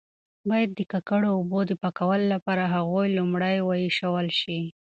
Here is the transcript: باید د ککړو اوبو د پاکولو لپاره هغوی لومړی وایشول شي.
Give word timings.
باید 0.49 0.69
د 0.75 0.79
ککړو 0.91 1.29
اوبو 1.37 1.59
د 1.65 1.71
پاکولو 1.81 2.25
لپاره 2.33 2.63
هغوی 2.73 3.07
لومړی 3.17 3.55
وایشول 3.61 4.27
شي. 4.39 4.59